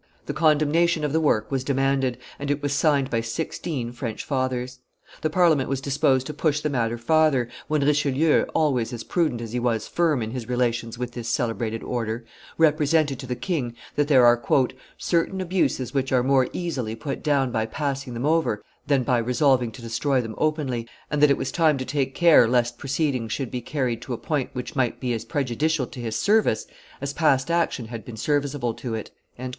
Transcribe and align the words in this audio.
The 0.25 0.33
condemnation 0.33 1.03
of 1.03 1.13
the 1.13 1.19
work 1.19 1.51
was 1.51 1.63
demanded, 1.63 2.17
and 2.39 2.49
it 2.49 2.63
was 2.63 2.73
signed 2.73 3.11
by 3.11 3.21
sixteen 3.21 3.91
French 3.91 4.23
fathers. 4.23 4.79
The 5.21 5.29
Parliament 5.29 5.69
was 5.69 5.79
disposed 5.79 6.25
to 6.25 6.33
push 6.33 6.59
the 6.59 6.71
matter 6.71 6.97
farther, 6.97 7.49
when 7.67 7.85
Richelieu, 7.85 8.45
always 8.55 8.93
as 8.93 9.03
prudent 9.03 9.41
as 9.41 9.51
he 9.53 9.59
was 9.59 9.87
firm 9.87 10.23
in 10.23 10.31
his 10.31 10.47
relations 10.49 10.97
with 10.97 11.11
this 11.11 11.27
celebrated 11.29 11.83
order, 11.83 12.25
represented 12.57 13.19
to 13.19 13.27
the 13.27 13.35
king 13.35 13.75
that 13.95 14.07
there 14.07 14.25
are 14.25 14.41
"certain 14.97 15.39
abuses 15.39 15.93
which 15.93 16.11
are 16.11 16.23
more 16.23 16.47
easily 16.51 16.95
put 16.95 17.21
down 17.21 17.51
by 17.51 17.67
passing 17.67 18.15
them 18.15 18.25
over 18.25 18.63
than 18.87 19.03
by 19.03 19.19
resolving 19.19 19.71
to 19.73 19.83
destroy 19.83 20.19
them 20.19 20.33
openly, 20.39 20.87
and 21.11 21.21
that 21.21 21.29
it 21.29 21.37
was 21.37 21.51
time 21.51 21.77
to 21.77 21.85
take 21.85 22.15
care 22.15 22.47
lest 22.47 22.79
proceedings 22.79 23.31
should 23.33 23.51
be 23.51 23.61
carried 23.61 24.01
to 24.01 24.13
a 24.13 24.17
point 24.17 24.49
which 24.53 24.75
might 24.75 24.99
be 24.99 25.13
as 25.13 25.23
prejudicial 25.25 25.85
to 25.85 25.99
his 25.99 26.15
service 26.15 26.65
as 27.01 27.13
past 27.13 27.51
action 27.51 27.89
had 27.89 28.03
been 28.03 28.17
serviceable 28.17 28.73
to 28.73 28.95
it." 28.95 29.11